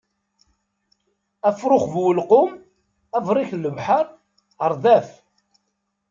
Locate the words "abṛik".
3.17-3.49